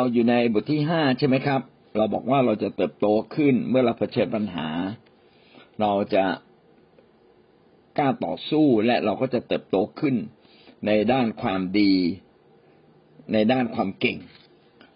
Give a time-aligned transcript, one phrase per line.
[0.00, 1.60] เราอยู่ในบทที่ห้าใช่ไหมครับ
[1.96, 4.68] เราบอกว่าเราจะเติบโตขึ้นเมื่อเราเผชิญปัญหา
[5.80, 6.24] เราจะ
[7.98, 10.14] กล้าต่อสู้และเราก็จะเติบโตขึ้น
[10.86, 11.94] ในด้านความดี
[13.32, 14.18] ในด้านความเก่ง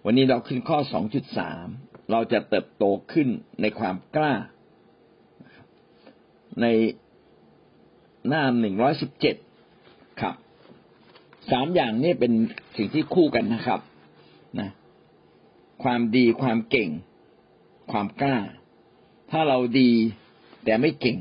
[0.04, 1.66] วันนี้เราขึ้นข้อสองจุดสาม
[2.10, 3.28] เราจะเติบโตขึ้น
[3.60, 4.34] ในความกล้า
[6.60, 6.66] ใน
[8.28, 9.36] หน้าหนึ่งร้อยสิบเจ็ด
[10.20, 10.34] ครับ
[11.50, 12.32] สามอย่างนี้เป็น
[12.76, 13.80] สิ่งที่คู่กันนะครับ
[15.82, 16.90] ความดีความเก่ง
[17.92, 18.38] ความกล้า
[19.30, 19.90] ถ้าเราดี
[20.64, 21.18] แต่ไม่เก่ง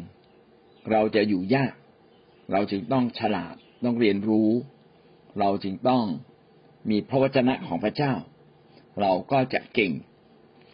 [0.91, 1.73] เราจะอยู่ยาก
[2.51, 4.49] เราจึงต้องฉลาดต้องเรียนรู้
[5.39, 6.05] เราจึงต้อง
[6.89, 8.13] มีพระวจนะของพระเจ้า
[9.01, 9.91] เราก็จะเก่ง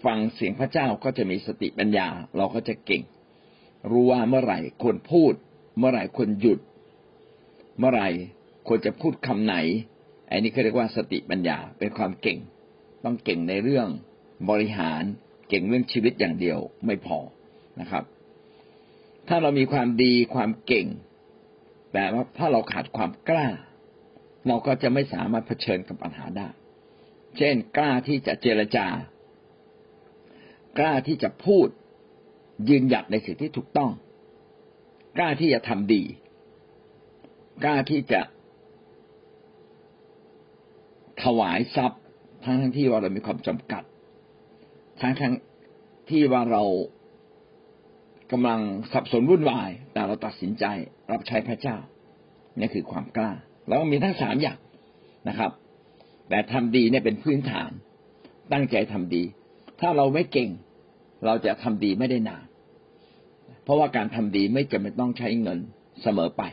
[0.05, 2.07] ฟังเสียงพระเจ้าก็จะมีสติปัญญา
[2.37, 3.03] เราก็จะเก่ง
[3.89, 5.33] รู้ว่าเมื่อไหร่ควรพูด
[5.77, 6.59] เมื่อไหร่ควรหยุด
[7.79, 8.09] เมื่อไหร่
[8.67, 9.55] ควรจะพูดคำไหน
[10.29, 12.39] อันนี้เขาเรียกว่าสติปัญญาเป็นความเก่ง
[13.03, 13.87] ต้องเก่งในเรื่อง
[14.49, 15.03] บริหาร
[15.49, 17.17] เก่งเรื่องชีวิตอย่างเดียวไม่พอ
[17.79, 18.03] นะครับ
[19.27, 20.87] ถ้าเรามีความดีความเก่ง
[21.93, 23.47] แต่ว่าถ้าเราขาดความกล้า
[24.47, 26.47] เราก็จะไม่สามารถเผชิญกับปัญหาได้
[27.37, 28.87] เช่นกล้าที่จะเจรจา
[30.79, 31.67] กล้าที่จะพูด
[32.69, 33.91] ยืนหยัดในสิ่งที่ถูกต้อง
[35.17, 36.03] กล้าที่จะทำดี
[37.63, 38.21] กล้าที่จะ
[41.23, 41.98] ถวายทรัพย์
[42.43, 43.83] ทั้งทั้งที่ว่าเรามีความจำกัด
[45.01, 45.33] ทั้งทั้ง
[46.09, 46.63] ที่ว่าเรา
[48.31, 48.59] กำลัง
[48.93, 50.65] สับสนวุ่นวาย แต่เราตัดสินใจ
[51.11, 51.77] รับใช้พระเจ้า
[52.57, 53.31] นี่คือความกล้า
[53.67, 54.59] เรามีทั้งสามอย่าง
[55.27, 55.51] นะครับ
[56.29, 57.71] แต่ทำดีเนี่ยเป็นพื้นฐาน
[58.53, 59.23] ตั้งใจทำดี
[59.81, 60.49] ถ้าเราไม่เก่ง
[61.25, 62.45] เราจะทำดีไม่ได้นาน
[63.63, 65.59] เพราะว่าการทำดีไม่จำเป็นต้องใช้เงิน
[66.01, 66.43] เสมอไป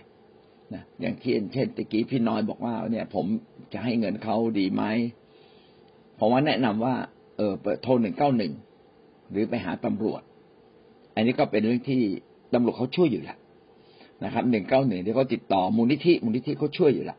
[0.75, 3.27] นะอย่างที่เช่นตะกี้พี่น้อยบอกว่าเนี่ยผม
[3.73, 4.83] จะให้เงินเขาดีไหม
[6.19, 6.95] ผมว่าแนะนำว่า
[7.37, 8.53] เออเปิดโทรหนึ่งเก้าหนึ่ง
[9.31, 10.23] หรือไปหาตำรวจ
[11.15, 12.03] อันนี้ก็เป็นเรื่องที่
[12.55, 13.39] ตำรวจเขาช่วยอยู่แล้ว
[14.25, 17.19] นะครับหนึ่งเก้าหนึ่งที่เขาติดต่อมูลนิธิมูลนิธิเขาช่วยอยู่แล้ว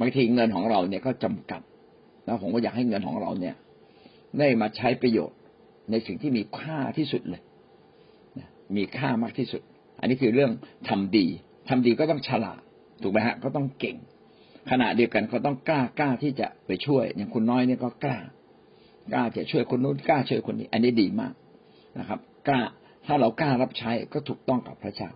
[0.00, 1.60] บางทีเงินของเราเนี่ยก็จำกัด
[2.24, 3.54] แล้วผมก็อยากให้เงินของเราเนี่ย
[4.38, 5.38] ได้มาใช้ประโยชน์
[5.90, 7.42] ในสิ่งที่มีค่าที่สุดเลย
[8.76, 9.62] มีค่ามากที่สุด
[10.00, 10.50] อันนี้คือเรื่อง
[10.88, 11.26] ทำดี
[11.68, 12.60] ทำดีก็ต้องฉลาด
[13.02, 13.96] ถูกไหมฮะก็ต้องเก่ง
[14.70, 18.18] ขณะเดียวกันก็ต้องกล้ากล้าที่จะไปช่วย อย่างคุณน้อยเนี่ยก็กล้า
[19.12, 21.34] กล้าจะช่วยคนนู้นกล้าช่วยคนนี้ อันนี้ดีมาก
[21.98, 22.60] นะครับ กล้า
[23.06, 25.10] ถ้าเรากล้ารับใช้ก็ถูกต้องกับพระเจ้า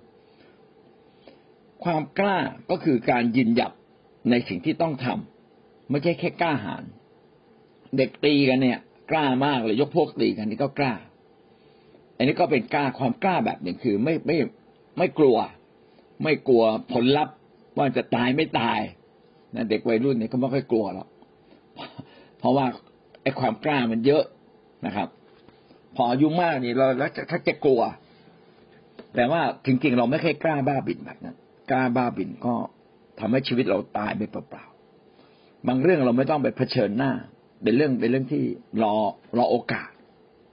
[1.85, 2.39] ความกล้า
[2.71, 3.73] ก็คือการยืนหยัด
[4.31, 6.85] ในสิ่งที่ต้องทำไม่ใช่แค่กล้าหาญ
[7.97, 8.79] เด็กตีกันเนี่ย
[9.11, 10.95] กล้ามากเลยยกพวกตีกันนี่ก็กล้า
[12.17, 14.37] อันนี้ก็เป็นกล้าความกล้าแบบหนึ่งคือไม่ไม่
[14.99, 15.37] ไม่กลัว
[16.23, 17.35] ไม่กลัวผลลัพธ์
[17.79, 18.81] ว่าจะตายไม่ตาย
[19.55, 21.09] นะเด็กวัยรุ่นเนี่ยก็ไม่ค่อยกลัวหรอก
[22.39, 22.67] เพราะว่า
[23.23, 24.25] ไอ้ความกล้ามันเยอะ
[24.87, 25.09] นะครับ
[25.97, 27.83] พออายุมากนี่เราแล้วถ้าจะกลัว
[29.15, 31.37] แต่ว่าจริงๆเราไม่เคยกล้าบ้าบินแบบนั้น
[31.71, 32.55] กล้าบ้าบินก็
[33.21, 37.13] ทำให้ชีวิตเราตายไปเปล่าๆบางเรื่องเราไม่ต้องไปเผชิญหน้า
[37.63, 38.43] เป็นเรื่องเป็นเรื่องที่
[38.83, 38.95] รอ
[39.39, 39.91] รอโอกาส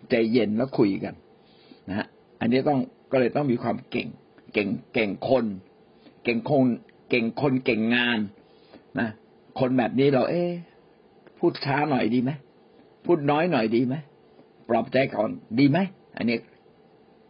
[0.10, 1.14] ใจเย็นแล้วคุยกัน
[1.90, 2.08] นะฮะ
[2.42, 2.80] อันนี้ต้อง
[3.12, 4.08] ก็เลยต้องมีความเก่ง
[4.54, 5.46] เก่งเก่งคน
[6.24, 6.68] เก่งคน
[7.10, 8.20] เก่งคนเก่งงาน
[9.00, 9.10] นะ
[9.60, 10.44] คนแบบนี้เราเอ๊
[11.38, 12.32] พูดช้าหน่อยดีไหม
[13.06, 13.96] พูดน้อยหน่อยดีไหม
[14.70, 15.30] ปลอบใจก่อน
[15.60, 15.78] ดีไหม
[16.18, 16.38] อันนี้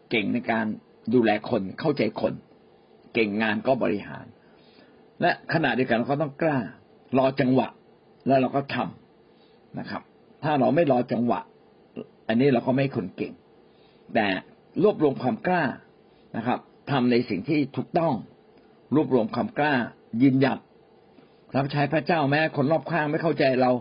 [0.10, 0.66] เก่งในการ
[1.14, 2.34] ดูแลคนเข้าใจคน
[3.14, 4.26] เก่งงานก็บริหาร
[5.22, 6.58] และขณะเดียวกันเราก็ต้องกล้า
[7.18, 7.68] รอจังหวะ
[8.28, 10.02] แล้วเราก็ทำนะครับ
[10.44, 11.40] ถ้าเราไม่รอจังหวะ
[12.28, 13.34] อันนี้เราก็ไม่คนเก่ง
[14.14, 14.28] แต่
[14.84, 15.64] รวบรวมความกล้า
[16.38, 16.60] นะครับ
[16.92, 18.14] ทำในสิ่งที่ถูกต้อง
[18.96, 19.76] รวบรวมความกล้า
[20.22, 20.60] ยืนหยัด
[21.56, 23.72] รับใช้พระเจ้าแม้คนรอบข้างไม่เข้าใจเรา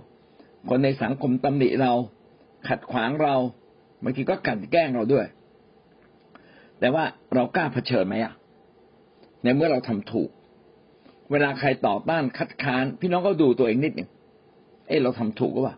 [0.68, 1.92] คนในสังคมตำหนิเรา
[2.68, 3.34] ขัดขวางเรา
[4.02, 5.26] บางทีก็กันแกล้งเราด้วย
[6.80, 7.04] แต่ว่า
[7.34, 8.32] เรากล้าเผชิญไหมอะ
[9.42, 10.30] ในเมื่อเราทำถูก
[11.30, 14.08] เวลาใครต่อต้านคัดค้าน พี่น้องก็ดูตัวเองนิดหนึ่ง
[14.88, 15.76] เอ้เราทำถูกหรือเปล่า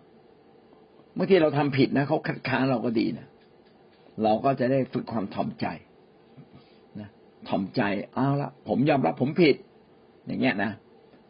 [1.15, 3.27] เมื่อที่เราทำผิดนะเขาคัดค้านเราก็ดีนะ
[4.23, 5.67] เราก็จะได้ฝึกความถ่อมใจ
[7.01, 7.09] นะ
[7.49, 7.83] ถ่อมใจ
[8.15, 9.57] เอาละผมยอมรับผมผิด
[10.27, 10.71] อย่างเงี้ยนะ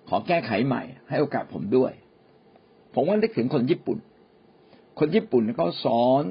[0.09, 1.93] ขอแก้ไขใหม่ ให้โอกาสผมด้วย
[2.95, 3.99] ผมว่านึกถึงคนญี่ปุ่น
[4.99, 6.23] คนญี่ปุ่นเขาสอน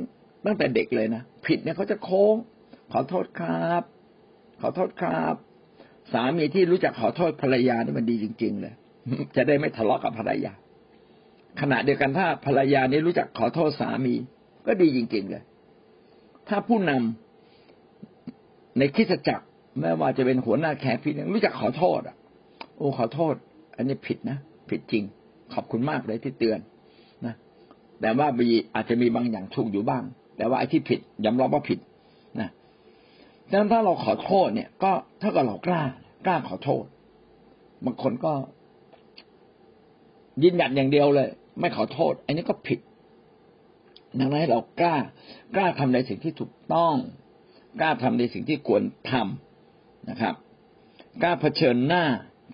[0.46, 2.36] ตั้งแต่เด็กเลยนะผิดเนี่ยเขาจะโค้ง
[2.92, 3.84] ขอโทษครับ
[4.62, 5.36] ขอโทษครับ
[6.14, 8.74] สามีที่รู้จักขอโทษภรรยานี่มันดีจริง ๆ เลย
[9.36, 10.54] จะได้ไม่ทะเลาะกับภรรยา
[11.62, 14.16] ขณะเดียวกันถ้าภรรยานี้รู้จักขอโทษสามี
[14.68, 15.44] ก็ดีจริง ๆ เลย
[16.50, 19.46] ถ้าผู้นำในคิดจักร
[19.80, 22.16] แม้ว่าจะเป็นหัวหน้าแขกพี่ยังรู้จักขอโทษอะ
[22.78, 23.36] โอ้ขอโทษ
[23.76, 24.38] อันนี้ผิดนะ
[24.70, 25.04] ผิดจริง
[25.54, 26.60] ขอบคุณมากเลยที่เตือน
[27.26, 27.36] นะ
[28.02, 30.04] แต่ว่ามีอาจจะมีบางอย่างถูกอยู่บ้าง
[30.38, 31.80] แต่ว่าไอ้ที่ผิดยอมรับว่าผิด
[32.40, 32.50] นะ
[33.50, 35.82] ดังนั้นถ้าเราขอโทษเนี่ย ก็เท่ากับเรากล้า
[36.26, 36.84] กล้าขอโทษ
[37.86, 38.34] บางคนก็
[40.44, 41.30] ยินหยัดอย่างเดียวเลย
[41.60, 42.80] ไม่ขอโทษ อันนี้ก็ผิด
[44.20, 44.96] ดังนั้นให้เรากล้า
[45.56, 46.96] กล้าทำในสิ่งที่ถูกต้อง
[47.80, 50.36] กล้าทำในสิ่งที่ควรทำนะครับ
[51.22, 52.04] กล้าเผชิญหน้า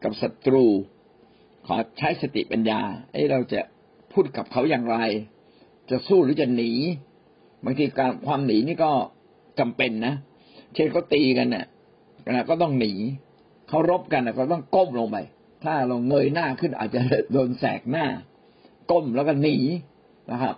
[0.04, 0.66] กับศัตรู
[1.68, 2.80] ขอใช้สติปัญญา
[3.12, 3.62] ไอ้เราจะ
[4.12, 4.98] พูดกับเขาอย่างไร
[5.90, 6.72] จะสู้หรือจะหนี
[7.66, 8.92] บางทีการความหนีนี่ก็
[9.60, 10.14] จำเป็นนะ
[10.74, 11.66] เช่นเขาตีกันเนี่ย
[12.50, 12.94] ก็ต้องหนี
[13.70, 15.18] เขารบกันก็ต้องก้มลงไป
[15.64, 18.06] ถ้าเราเงยหน้าขึ้นอาจจะโดนแสกหน้า
[18.92, 19.56] ก้มแล้วก็หนี
[20.32, 20.56] นะครับ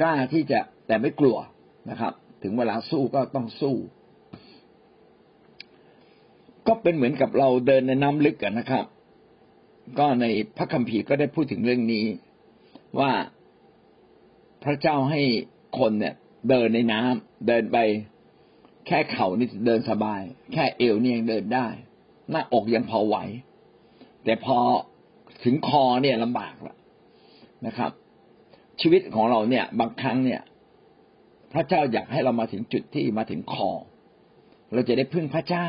[0.00, 1.36] กล้าที่จะแต่ไม่กลัว
[1.90, 3.76] นะครับ ถึงเวลาสู้ก็ต้องสู้
[6.66, 8.84] ก็เป็นเหมือนกับเราเดินในน้ำลึกกันนะครับ
[9.98, 12.04] ก็ในพระคัมภีร์ก็ได้พูดถึงเรื่องนี้
[13.00, 13.12] ว่า
[14.64, 15.20] พระเจ้าให้
[15.78, 16.14] คนเนี่ย
[16.48, 17.78] เดินในน้ำเดินไป
[18.86, 20.20] แค่เข่านี่เดินสบาย
[20.52, 21.66] แค่เอวนี่ยังเดินได้
[22.30, 23.16] หน้าอกยังพอไหว
[24.24, 24.58] แต่พอ
[25.44, 26.76] ถึงคอเนี่ยลำบากแล้ว
[27.66, 27.90] นะครับ
[28.80, 30.42] ชีวิตของเราเนี่ย บางครั้งเนี่ย
[31.52, 33.70] พระเจ้าอยากให้เรามาถึงจุดที่มาถึงคอ
[34.72, 35.66] เราจะได้พึ่งพระเจ้า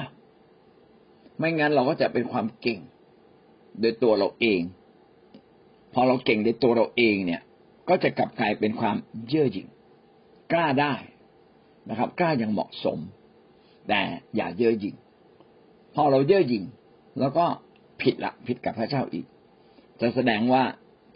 [1.37, 2.79] ไม่งั้นเราก็จะเป็นความเก่ง
[3.79, 4.61] โดยตัวเราเอง
[5.93, 7.41] พอเราเก่งในตัวเราเองเนี่ย
[7.89, 8.95] ก็จะกลับกลายเป็นความ
[9.27, 9.67] เย่อหยิ่ง
[10.53, 10.93] กล้าได้
[11.89, 12.99] นะครับ กล้าอย่างเหมาะสม
[13.87, 14.01] แต่
[14.35, 14.95] อย่าเย่อหยิ่ง
[15.95, 16.63] พอเราเย่อหยิ่ง
[17.19, 17.45] แล้วก็
[18.01, 19.25] ผิดละผิดกับพระเจ้าอีก
[20.01, 20.63] จะแสดงว่า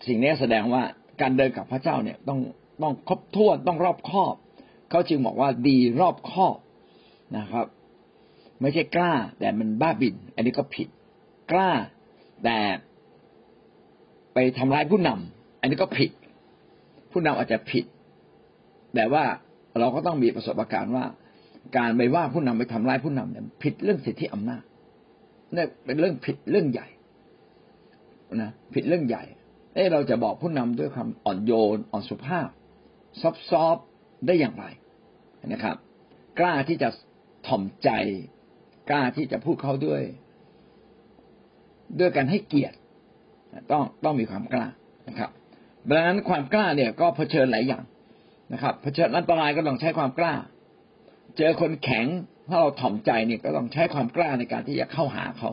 [0.07, 0.83] สิ่งนี้แสดงว่า
[1.21, 2.39] การเดินกับพระเจ้าเนี่ยต้อง
[2.83, 4.35] ต้องครบถ้วนต้องรอบคอบ
[4.89, 6.57] เขาจึงบอกว่าดีรอบคอบ
[7.37, 7.65] นะครับ
[8.61, 10.87] ไม่ใช่กล้าแต่มันบ้าบิน อันนี้ก็ผิด
[11.51, 11.71] กล้า
[12.43, 12.57] แต่
[14.33, 16.11] ไปทำร้ายผู้นำอันนี้ก็ผิด
[17.11, 17.85] ผู้นำอาจจะผิด
[18.95, 19.23] แต่ว่า
[19.79, 21.05] เราก็ต้องมีประสบการณ์ว่า
[21.77, 24.63] การไปว่าผู้นำไปทำร้ายผู้นำเนี่ยผิดเรื่องสิทธิอำนาจ
[25.53, 26.87] เนี่ยเป็นเรื่องผิดเรื่องใหญ่
[28.35, 29.23] นะผิดเรื่องใหญ่
[29.73, 32.47] เอ้เราจะบอกผู้นำด้วยคำอ่อนโยนอ่อนสุภาพ
[33.21, 33.77] ซอฟซอฟ
[34.25, 34.65] ได้อย่างไร
[35.47, 35.75] นะครับ
[36.39, 36.89] กล้าที่จะ
[37.47, 37.89] ถ่อมใจ
[38.89, 40.01] กล้าที่จะพูดเขาด้วย
[41.99, 42.75] ด้วยการให้เกียรติ
[43.71, 44.67] ต้องต้องมีความกล้า
[45.07, 45.29] นะครับ
[45.89, 47.83] ดังนั้นความกล้าเนี่ยก็เผชิญหลายอย่าง
[48.53, 50.33] นะครับ เผชิญอันตรายก็ต้องใช้ความกล้า
[51.37, 52.05] เจอคนแข็ง
[52.49, 55.49] ถ้าเราถ่อมใจเนี่ยก็ต้องใช้ความกล้าในการที่จะเข้าหาเขา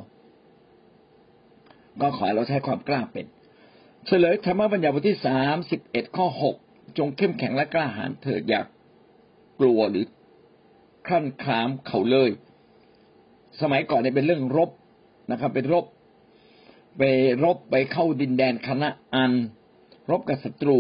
[2.01, 3.27] ก็ขอให้เราใช้ความกล้าเป็น
[4.07, 6.57] เฉลยธรรมบัญญัติบทที่สามสิบเอ็ดข้อหก
[6.99, 8.61] จงเข้มแข็งและกล้าหาญเถิดอย่า
[9.61, 10.05] กลัวหรือ
[11.07, 12.31] คลั่นคลามเขาเลย
[13.61, 14.71] สมัยก่อนเนี่ยเป็นเรื่องรบ
[15.31, 15.85] นะครับ เป็นรบ
[16.99, 17.03] ไป
[17.45, 19.33] รบไปเข้าดินแดนคณะอัน
[20.11, 20.79] รบกับศัตรู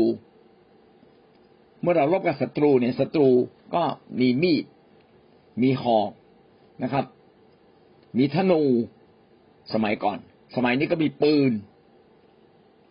[1.80, 3.28] เมื่อเรารบกับศัตรูเนี่ยศัตรู
[3.74, 3.82] ก็
[4.18, 4.64] มีมีด
[5.62, 6.10] มีหอก
[6.82, 7.04] นะครับ
[8.18, 8.62] มีธนู
[9.72, 10.18] สมัยก่อน
[10.56, 11.52] สมัยนี้ก็มีปืน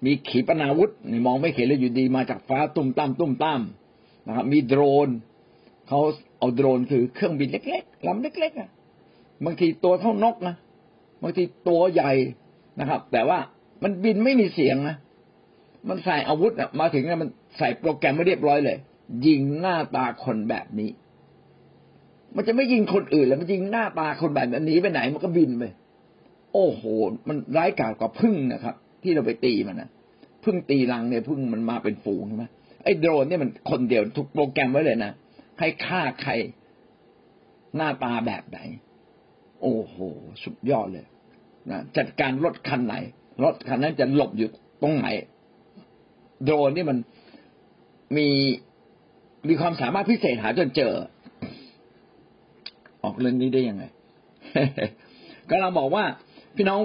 [0.05, 3.61] มีขีปนาวุธนี่มองไม่เห็นเลยอยู่ดีมาจากฟ้าตุ้มตั้มตุ้มตั้ม
[4.27, 5.09] นะครับ มีโดรน
[5.87, 5.99] เขา
[6.39, 8.69] เอาโดรนคือเครื่องบินเล็กๆลำเล็กๆอะ
[9.45, 10.55] บางทีตัวเท่านกนะ
[11.21, 12.13] บางทีตัวใหญ่
[12.79, 13.39] นะครับ แต่ว่า
[13.83, 14.95] มันบินไม่มีเสียงนะ
[15.89, 18.77] มันใส่อาวุธมาถึงเนี่ยมันใส่โปรแกรมไม่เรียบร้อยเลย
[19.27, 20.89] ยิงหน้าตาคนแบบนี้
[22.35, 25.63] มันจะไม่ยิงคนอื่นแล้วมันยิงหน้าตาคนแบบนี้ไปไหนมันก็บินไป
[26.53, 26.83] โอ้โห
[27.27, 29.89] มันร้ายกาจกว่าพึ่งนะครับ ที่เราไปตีมันนะ
[30.43, 32.45] พึ่งตีรังเนี่ยพึ่งมันมาเป็นฝูงใช่ไหม
[32.83, 35.11] ไอ้โดรนเนี่ยมันคนเดียวถูกโปรแกรมไว้เลยนะ
[35.59, 36.31] ให้ฆ่าใคร
[37.75, 38.59] หน้าตาแบบไหน
[39.61, 39.95] โอ้โห
[40.43, 41.05] สุดยอดเลย
[41.71, 42.95] นะจัดการรถคันไหน
[43.43, 44.49] รถคันนั้นจะหลบอยู่
[44.81, 45.07] ตรงไหน
[46.43, 46.97] โดรนนี่มัน
[48.17, 48.27] มี
[49.47, 50.93] มีความสามารถพิเศษหาจนเจอ
[53.03, 53.83] ออกเรื่องนี้ได้ยังไง
[55.49, 56.03] ก็เราบอกว่า
[56.55, 56.79] พี่น้อง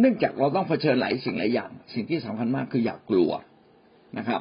[0.00, 3.30] เนื่องจากเราต้องเผชิญหลายสิ่งหลายอย่าง สิ่งที่สำคัญมากคืออย่ากกลัว
[4.18, 4.40] นะครับ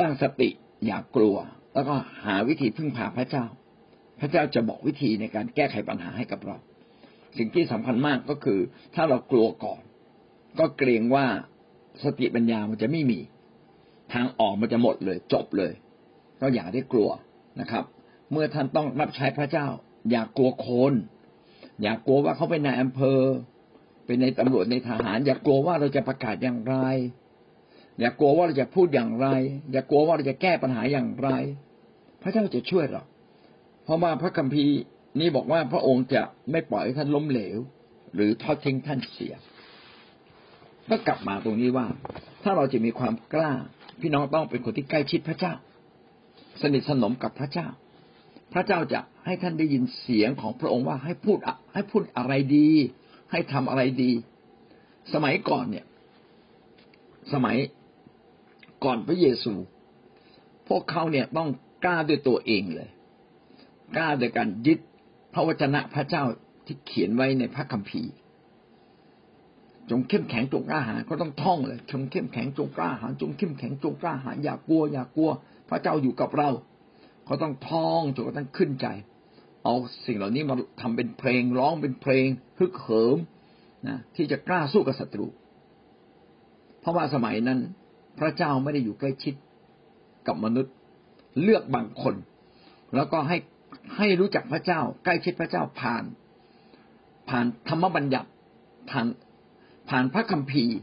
[0.00, 0.48] ตั้งสติ
[0.86, 1.36] อย่ากกลัว
[1.74, 1.94] แล้วก็
[2.24, 3.44] หาวิธีพึ่งพาพระเจ้า
[4.20, 6.56] พระเจ้าจะบอกวิธีในการแก้ไขปัญหาให้กับเรา
[7.38, 8.60] สิ่งที่สำคัญมากก็คือ
[8.94, 9.80] ถ้าเรากลัวก่อน
[10.58, 11.26] ก็เกรงว่า
[12.02, 13.20] สติปัญญามันจะไม่มี
[14.12, 15.72] ทางออกมันจะหมดเลย จบเลย
[16.40, 17.10] ก็อย่าได้กลัว
[17.60, 17.84] นะครับ
[18.32, 19.66] เมื่อท่านต้องรับใช้พระเจ้า
[20.10, 20.92] อย่ากลัวคน
[21.82, 23.20] อย่ากลัวว่าเขาเป็นนายอำเภอ
[24.06, 26.76] เป็นในตำรวจในทหาร อย่ากลัวว่าเราจะประกาศอย่างไร
[28.00, 29.26] อย่ากลัวว่าเราจะพูดอย่างไร
[29.72, 31.28] อย่ากลัวว่าเราจะแก้ปัญหาอย่างไร
[32.22, 33.02] พระเจ้าจะช่วยเรา
[33.84, 34.76] เพราะว่าพระคัมภีร์
[35.20, 37.58] นี่บอกว่าพระองค์จะไม่ปล่อยให้ท่านล้มเหลว
[38.14, 39.34] หรือทอดทิ้งท่านเสีย
[40.90, 41.86] ก็กลับมาตรงนี้ว่า
[42.42, 43.52] ถ้าเราจะมีความกล้า
[44.00, 45.54] พี่น้องต้องเป็นคนที่ใกล้ชิดพระเจ้า
[46.62, 47.68] สนิทสนมกับพระเจ้า
[48.52, 51.38] พระเจ้าจะให้ท่านได้ยินเสียงของพระองค์ว่าให้พูด
[51.74, 52.68] ให้พูดอะไรดี
[53.30, 54.12] ให้ทำอะไรดี
[55.14, 55.86] สมัยก่อนเนี่ย
[57.32, 57.56] สมัย
[58.84, 59.52] ก่อนพระเยซู
[60.68, 61.48] พวกเขาเนี่ยต้อง
[61.84, 62.90] กล้าด้วยตัวเองเลย
[63.96, 64.78] กล้าโดยการยึด
[65.32, 66.24] พระวจนะพระเจ้า
[66.66, 68.12] ที่เขียนไว้ในพระคัมภีร์
[69.90, 75.30] จงเข้มแข็งจงกล้าหาญก็ต้องท่องเลยจงเข้มแข็งจงกล้าหาญจงเข้มแข็งจงกล้าหาญอย่ากลัว อย่ากลัว
[75.68, 76.50] พระเจ้าอยู่กับเรา
[77.24, 78.86] เขาต้องท่องจนกระทั่งขึ้นใจ
[79.64, 79.74] เอา
[80.06, 82.26] สิ่งเหล่านี้มาทำเป็นเพลงร้องเป็นเพลง
[82.58, 83.18] ฮึกเหิม
[83.88, 85.26] นะที่จะกล้าสู้กับศัตรู
[86.80, 87.58] เพราะว่าสมัยนั้น
[88.18, 89.34] พระเจ้าไม่ได้อยู่ใกล้ชิด
[90.26, 90.74] กับมนุษย์
[91.42, 92.14] เลือกบางคน
[92.94, 93.36] แล้วก็ให้
[93.96, 96.04] ให้รู้จักพระเจ้า ใกล้ชิดพระเจ้าผ่าน
[97.28, 98.28] ผ่านธรรมบัญญัติ
[98.90, 99.06] ผ่าน
[99.88, 100.78] ผ่านพระคัมภีร์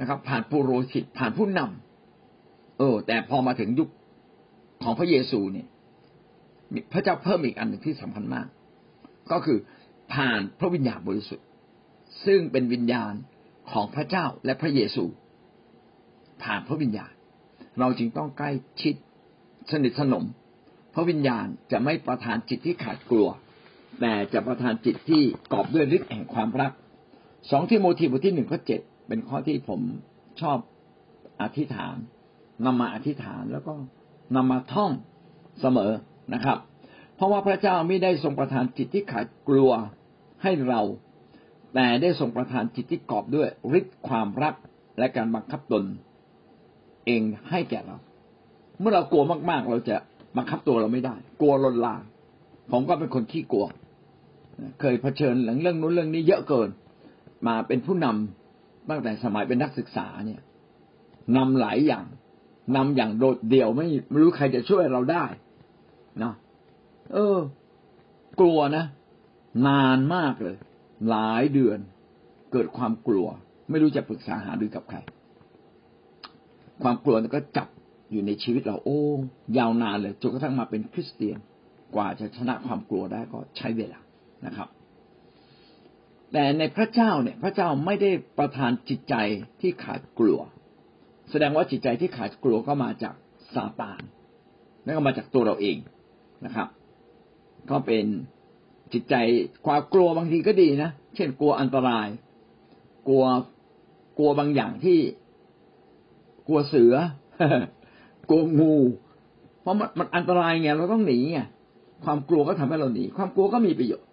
[0.00, 3.88] นะครับ ผ่านปุโรหิตผ่านผู้นำเออ แต่พอมาถึงยุค
[4.82, 5.68] ของพระเยซูเนี่ย
[6.92, 8.46] พระเจ้าเพิ่มอีกอันหนึ่งที่สำคัญมาก
[9.32, 9.58] ก็คือ
[10.14, 11.46] ผ่านพระวิญญาณบริสุทธิ์
[12.26, 13.12] ซึ่งเป็นวิญญาณ
[13.72, 15.04] ของพระเจ้าและพระเยซู
[16.42, 17.12] ผ่านพระวิญญาณ
[17.80, 18.50] เราจึงต้องใกล้
[18.82, 18.94] ชิด
[19.70, 20.24] สนิทสนม
[20.94, 23.28] พระวิญญาณจะไม่ประทานจิตที่ขาดกลัว
[24.00, 25.22] แต่จะประทานจิตที่
[25.52, 26.72] กอบด้วยฤทธิ์แห่งความรัก
[27.50, 29.80] สองที่โมทีบทที่หนึ่งข้อเจ็ดเป็นข้อที่ผม
[30.40, 30.58] ชอบ
[31.42, 31.96] อธิษฐาน
[32.64, 33.72] นำมาอธิษฐานแล้วก็
[34.36, 34.90] นำมาท่อง
[35.60, 35.92] เสมอ
[36.34, 36.58] นะครับ
[37.16, 39.70] เพราะว่าพระเจ้าไม่ได้ทรงประทานจิตที่ขาดกลัว
[40.42, 40.80] ให้เรา
[41.74, 43.48] แต่ได้ทรงประทานจิตที่กอบด้วย
[43.78, 44.54] ฤทธิ์ความรัก
[44.98, 45.84] และการบังคับตน
[47.06, 47.96] เองให้แก่เรา
[48.80, 49.96] เมื่อเรากลัวมากๆ เราจะ
[50.36, 52.02] บังคับตัวเราไม่ได้ กลัวลนลาน
[52.72, 53.66] ผมก็เป็นคนขี้กลัว
[54.80, 56.68] เคยเผชิญหลังเรื่องนู้นเรื่องนี้เยอะเกิน
[57.46, 60.40] มาเป็นผู้นำตั้งแต่สมัยเป็นนักศึกษาเนี่ย
[61.36, 62.06] นำหลายอย่าง
[62.76, 65.24] นำอย่างโดดเดี่ยวไม่ไม่รู้ใครจะช่วยเราได้
[66.22, 66.32] นะ
[67.12, 67.38] เออ
[68.40, 68.84] กลัวนะ
[69.68, 70.56] นานมากเลย
[71.10, 71.78] หลายเดือน
[72.52, 73.26] เกิดความกลัว
[73.70, 74.98] ไม่รู้จะปรึกษาหารือกับใคร
[76.82, 77.68] ความกลัวก็จับ
[78.14, 79.00] อยู่ในชีวิตเราโอ้
[79.58, 81.38] ยาวนานเลยจนกระทั่งมาเป็นคริสเตียน
[81.94, 84.00] กว่าจะชนะความกลัวได้ก็ใช้เวลา
[84.46, 84.68] นะครับ
[86.32, 89.14] แต่ในพระเจ้าเนี่ยพระเจ้าไม่ได้ประทานจิตใจ
[89.60, 90.40] ที่ขาดกลัว
[91.30, 93.14] แสดงว่าจิตใจที่ขาดกลัวก็มาจาก
[93.54, 94.00] ซาตาน
[94.84, 95.76] นั่นก็มาจากตัวเราเอง
[96.44, 96.68] นะครับ
[97.70, 98.04] ก็เป็น
[98.92, 99.14] จิตใจ
[99.66, 102.08] ความกลัวบางทีก็ดีนะเช่นกลัวอันตราย
[103.08, 103.24] กลัว
[104.18, 104.98] กลัวบางอย่างที่
[106.46, 106.94] กลัวเสือ
[108.30, 108.74] กลัวงู
[109.60, 111.40] เพราะมันมันอันตรายไงเราต้องหนีไง
[112.04, 114.10] ความกลัวก็ทำให้เราหนี ความกลัวก็มีประโยชน์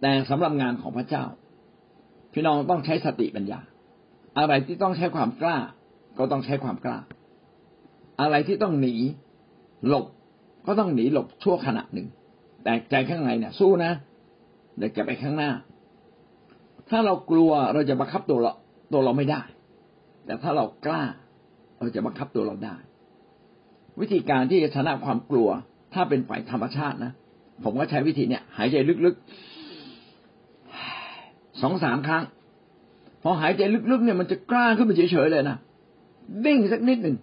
[0.00, 1.24] แต่สำหรับงานของพระเจ้า
[2.32, 3.60] พี่น้องต้องใช้สติปัญญา
[4.38, 5.56] อะไรที่ต้องใช้ความกล้า
[6.18, 6.98] ก็ต้องใช้ความกล้า
[8.20, 8.94] อะไรที่ต้องหนี
[9.88, 10.06] หลบ
[10.66, 12.08] ก็ต้องหนีหลบชั่วขณะหนึ่ง
[12.64, 13.92] แต่ใจข้างในเนี่ย สู้นะ
[14.76, 15.50] เดี๋ยวจะไปข้างหน้า
[16.90, 18.52] ถ้าเรากลัวเราจะบังคับตัวเรา
[18.92, 19.42] ตัวเราไม่ได้
[20.24, 21.02] แต่ถ้าเรากล้า
[21.78, 22.76] เราจะบังคับตัวเราได้
[24.00, 25.48] วิธีการที่จะชนะความกลัว
[25.94, 27.12] ถ้าเป็นฝ่ายธรรมชาตินะ
[27.64, 32.24] ผมก็ใช้วิธีเนี่ย หายใจลึกๆสองสามครั้ง
[33.22, 35.56] พอหายใจลึกๆเนี่ยมันจะกล้าขึ้นมาเฉยๆเลยนะ
[36.46, 37.16] นิ่งสักนิดหนึ่ง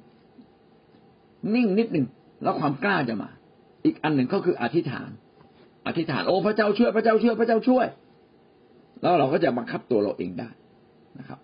[1.55, 2.05] นิ่งนิดหนึ่ง
[2.43, 3.29] แล้วความกล้าจะมา
[3.85, 5.09] อีกอันหนึ่งก็คืออธิษฐาน
[5.87, 7.85] อธิษฐานโอ้พระเจ้าช่วยพระเจ้าช่วยพระเจ้าช่วย
[9.01, 10.49] แล้วเราก็จะบังคับตัวเราเองได้
[11.19, 11.39] นะครับ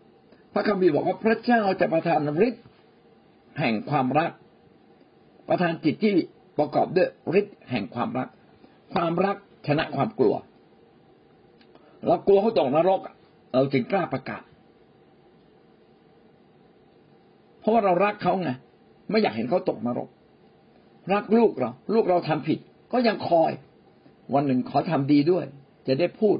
[0.53, 2.63] พระคัมภีร์บอกว่าพระเจ้าจะประทานฤทธิ์
[3.59, 4.31] แห่งความรัก
[5.47, 6.13] ประทานจิตที่
[6.57, 8.27] ประกอบด้วยฤทธิ์แห่งความรัก
[8.93, 10.35] ความรักชนะความกลัว
[12.05, 12.99] เรากลัวเขาตกนรก
[13.53, 14.41] เราจึงกล้าประกาศ
[17.59, 18.49] เพราะว่าเรารักเขาไง
[19.09, 20.09] ไม่อยากเห็นเขาตกนรก
[21.13, 22.59] รักลูกเรา ลูกเราทำผิด
[22.91, 23.51] ก็ยังคอย
[24.33, 25.45] วันหนึ่งขอทำดีด้วย
[25.87, 26.37] จะได้พูด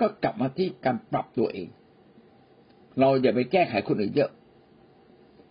[0.00, 1.68] ก็กลับมาที่การปรับตัวเอง
[3.00, 4.30] เราอย่าไปแก้ไขคนอื่นเยอะ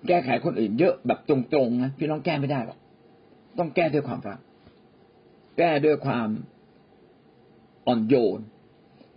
[0.07, 2.79] แก้ไขคนอื่นเยอะแบบตรงๆนะพี่น้องแก้ไม่ได้หรอก
[3.57, 4.39] ต้องแก้ด้วยความรัก
[5.57, 6.29] แก้ด้วยความ
[7.87, 8.39] อ่อนโยน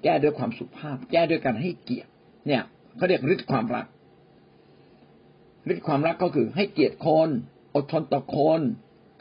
[0.04, 2.11] แก้ด้วยความสุภาพ แก้ด้วยการให้เกียรติ
[2.47, 2.62] เนี่ย
[2.97, 3.87] เขาเรียกฤทธิ์ความรัก
[5.73, 7.28] ฤทธิ์ความรักก็คือให้เกียรติคน
[7.75, 8.61] อดทนต่อคน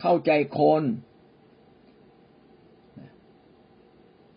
[0.01, 0.83] เข้าใจคน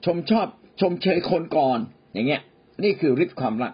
[0.04, 0.46] ชมชอบ
[0.80, 1.78] ชมเชยคนก่อน
[2.12, 2.42] อย่างเงี้ย
[2.84, 3.72] นี่คือฤทธิ์ความรัก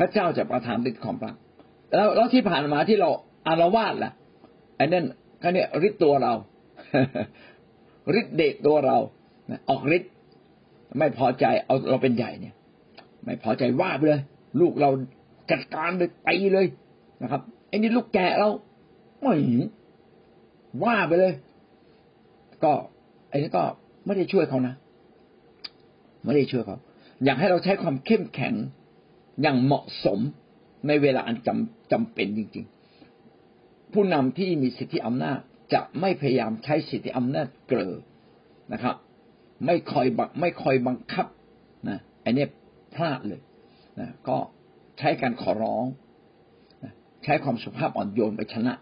[0.00, 1.34] พระเจ้าจะประทานฤทธิ์ความรัก
[1.96, 3.10] แล้วแล้วที่ผ่านมาที่เรา
[3.46, 4.12] อารวาสล่ะ
[4.76, 5.04] ไอ้นั่น
[5.42, 6.32] ก็เนี่ยฤทธิตัวเรา
[8.18, 8.96] ฤทธิเดชตัวเรา
[9.70, 10.12] ออกฤทธิ์
[10.98, 12.54] ไม่พอใจเอาเราเป็นใหญ่เนี่ย
[13.24, 14.20] ไม่พอใจว่าไปเลย
[14.60, 14.90] ลูกเรา
[15.50, 16.66] จัดการเลยไปเลย
[17.22, 18.48] นะครับไอ้นี่ลูกแกะเรา
[19.20, 19.34] ไม่
[20.84, 21.32] ว่าไปเลย
[22.64, 22.72] ก็
[23.28, 23.62] ไอ้นี่ก็
[24.06, 24.74] ไม่ได้ช่วยเขานะ
[26.24, 26.76] ไม่ได้ช่วยเขา
[27.24, 28.54] อยากให้เราใช้ความเข้มแข็ง
[29.42, 30.18] อย่างเหมาะสม
[30.86, 32.66] ในเวลาอันจำจำเป็นจริง
[33.28, 35.38] ๆ ผู้นำที่มีสิทธิอำนาจ
[35.74, 37.94] จะไม่พยายามใช้สิทธิอำนาจเกลอ
[38.72, 38.96] นะครับ
[39.66, 41.26] ไม่คอยบังไม่คอยบังคับ
[41.88, 42.46] นะไอ้นี่
[42.94, 43.40] พลาดเลย
[44.00, 44.36] นะก็
[44.98, 45.84] ใช้การขอร้อง
[46.82, 46.92] นะ
[47.24, 48.72] ใช้ความสุภาพอ่อนโยนไปชนะ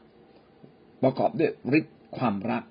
[1.03, 2.63] ประกอบด้วยฤทธิ์ความรัก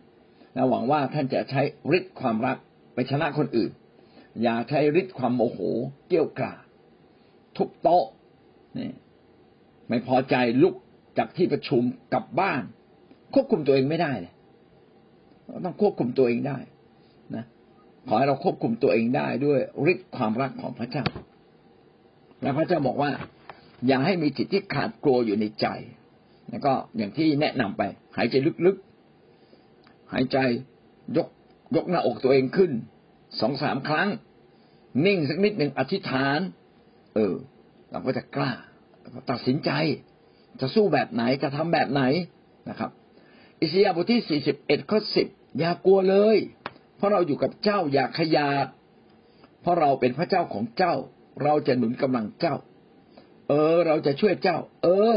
[0.55, 1.61] นะหวังว่าท่านจะใช้
[1.97, 2.57] ฤทธิ์ความรัก
[2.93, 3.71] ไปชนะคนอื่น
[4.43, 5.59] อย่าใช้ฤทธิ์ความโมโห
[6.07, 6.63] เกี้ยวกราด
[7.57, 8.05] ทุบโต๊ะ
[8.77, 8.91] นี่
[9.89, 10.75] ไม่พอใจลุก
[11.17, 11.83] จากที่ประชุม
[12.13, 12.61] กลับบ้าน
[13.33, 14.33] ควบคุมตัวเองไม่ได้เลย
[15.65, 16.57] ต้องควบคุมตัวเองได้
[17.35, 17.45] นะ
[18.07, 19.59] ขอให้เราควบคุมตัวเองได้ด้วย
[19.91, 21.05] ฤทธิ์ความรักของพระเจ้า
[22.41, 23.11] และพระเจ้าบอกว่า
[23.87, 25.67] อย่าให้มีจิตที่ขาดกลัวอยู่ในใจ
[26.49, 27.83] แล้วก็อย่างที่แนะนำไป
[28.17, 28.35] หายใจ
[28.65, 30.37] ลึกๆ หายใจ
[31.17, 31.27] ยก
[31.75, 32.71] ยกหน้าอกตัวเองขึ้น
[33.39, 34.09] สองสามครั้ง
[35.05, 36.39] นิ่งสักนิดหนึ่งอธิษฐาน
[37.17, 37.35] เออ
[37.91, 38.51] เราก็จะกล้า
[39.29, 39.71] ตัดสินใจ
[40.59, 42.01] จะสู้แบบไหนจะทำแบบไหน
[42.69, 42.91] นะครับ
[43.61, 45.27] อิสยาห์บทที่สี่สิบเอ็ดข้อสิบ
[45.59, 46.37] อย่ากลัวเลย
[46.97, 48.67] เพราะเราอยู่กับเจ้าอย่าขยาด
[49.61, 50.93] เพราะเราเป็นพระเจ้าของเจ้า
[51.43, 52.55] เราจะหนุนกำลังเจ้า
[53.49, 55.15] เออ เราจะช่วยเจ้า เออ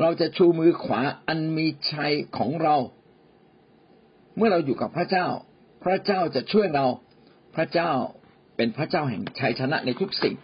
[0.00, 2.76] เราจะชูมือขวาอันมีชัยของเรา
[4.36, 5.26] เมื่อเราอยู่กับพระเจ้า
[5.84, 6.86] พระเจ้าจะช่วยเรา
[7.56, 7.92] พระเจ้า
[8.56, 10.36] เป็นพระเจ้าแห่งชัยชนะในทุกสิ่ง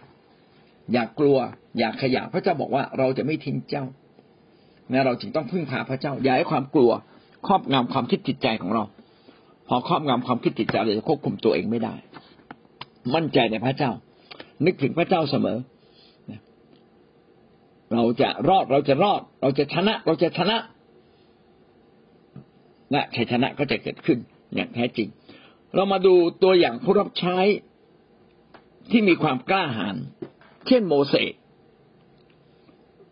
[0.92, 1.38] อย่ากกลัว
[1.78, 3.84] อย่าขยะพระเจ้าบอกว่าเราจะไม่ทิ้งเจ้า
[4.92, 6.90] นะเราจึงต้องพึ่งพาพระเจ้า อย่าให้ความกลัว
[7.46, 8.84] ครอบงำความคิดจิตใจของเรา
[9.68, 11.94] พอครอบงำความคิดจิตใจเราจะควบคุมตัวเองไม่ได้
[13.14, 13.90] มั่นใจในพระเจ้า
[14.64, 15.58] นึกถึงพระเจ้าเสมอ
[17.94, 20.56] เราจะรอดเราจะรอด เราจะชนะเราจะชนะ
[22.92, 24.18] และชัยชนะก็จะเกิดขึ้น
[24.54, 25.08] อย่างแท้จริง
[25.74, 27.36] เรามาดูตัวอย่างผู้รับใช้
[28.90, 29.96] ที่มีความกล้าหาญ
[30.66, 31.32] เช่นโมเสส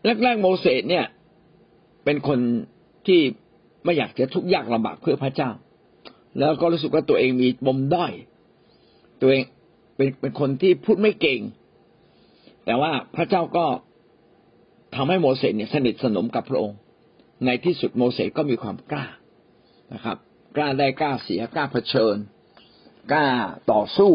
[0.05, 1.07] แรกๆโมเสสเนี่ย
[2.05, 2.39] เป็นคน
[3.07, 3.21] ที่
[3.85, 5.51] ไม่อยากจะทุกข์ยากลำบากเพื่อพระเจ้า
[6.39, 8.13] แล้วก็รู้สึกว่าตัวเองมีบมด้อย
[9.21, 9.43] ตัวเอง
[9.97, 11.41] เป็นเป็นคนที่พูดไม่เก่ง
[12.65, 13.67] แต่ว่าพระเจ้าก็
[14.95, 16.79] ทำให้โมเสสเนี่ยสนิทสนมกับพระองค์
[17.47, 19.07] ในที่สุดโมเสสก็มีความกล้า
[19.95, 20.17] นะครับ
[20.57, 22.17] กล้าได้กล้าเสียกล้าเผชิญ
[23.13, 23.27] กล้า
[23.73, 24.13] ต่อสู้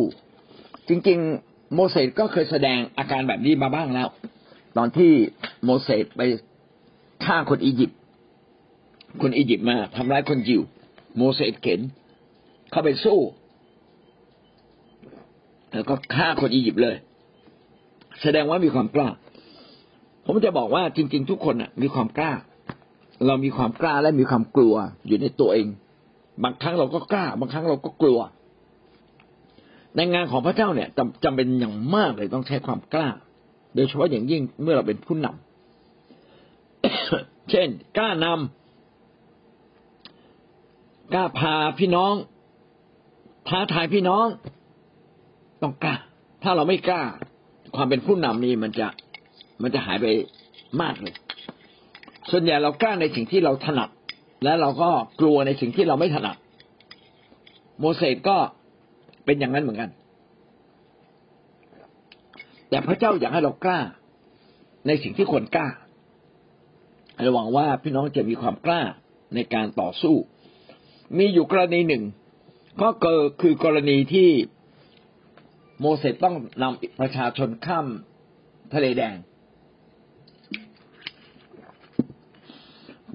[0.87, 4.07] จริง ๆ โมเสสก็เคยแสดงอาการแบบนี้มาบ้างแล้ว
[4.77, 5.11] ตอนที่
[5.63, 6.21] โมเสสไป
[7.25, 7.99] ฆ่าคนอียิปต์
[9.21, 10.61] คนอียิปต์มาทำร้ายคนยิว
[11.17, 11.79] โมเสสเข็น
[12.71, 13.19] เข้าไปสู้
[15.73, 16.95] แล้วก็ฆ่าคนอียิปต์เลย
[18.21, 19.09] แสดงว่ามีความกล้า
[20.25, 22.33] ผมจะบอกว่าจริง ๆ ทุกคนมีความกล้า
[23.27, 24.75] เรามีความกล้าและมีความกลัว
[25.07, 25.67] อยู่ในตัวเอง
[26.43, 28.19] บางครั้งเราก็กล้า บางครั้งเราก็กลัว
[29.95, 33.09] ในงานของพระเจ้าเนี่ยจำจำเป็นอย่างมากเลยต้องใช้ความกล้า
[33.75, 42.13] โดยเฉพาะอย่างยิ่งเมื่อเราเป็นผู้นำเช่น กล้านำกล้าพาพี่น้อง
[43.47, 44.27] ท้าทายพี่น้อง
[45.61, 45.95] ต้องกล้า
[46.43, 47.01] ถ้าเราไม่กล้า
[47.75, 48.87] ความเป็นผู้นำนี่มันจะ
[49.61, 50.05] มันจะหายไป
[50.81, 51.15] มากเลย
[52.31, 53.89] ส่วนใหญ่เรากล้าในสิ่งที่เราถนัด
[54.43, 54.89] และเราก็
[55.21, 56.37] กลัวในสิ่งที่เราไม่ถนัด
[57.79, 58.37] โมเสสก็
[59.25, 59.89] เป็นอย่างนั้นเหมือนกัน
[62.69, 63.79] แต่พระเจ้าอยากให้เรากล้า
[64.87, 65.67] ในสิ่งที่ควรกล้า
[67.27, 68.81] ระหวังว่าพี่น้องจะมีความกล้า
[69.35, 70.15] ในการต่อสู้
[71.17, 72.03] มีอยู่กรณีหนึ่ง
[72.81, 72.89] ก็
[73.41, 74.29] คือกรณีที่
[75.81, 77.85] โมเสสต้องนำประชาชนข้าม
[78.73, 79.15] ทะเลแดง